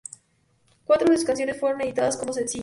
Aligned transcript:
Cuatro 0.83 1.07
de 1.11 1.15
sus 1.17 1.27
canciones 1.27 1.59
fueron 1.59 1.81
editadas 1.81 2.17
como 2.17 2.33
sencillos. 2.33 2.59